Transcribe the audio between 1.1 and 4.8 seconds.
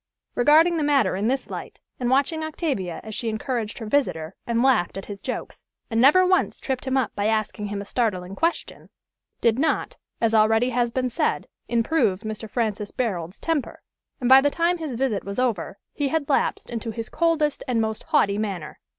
in this light, and watching Octavia as she encouraged her visitor, and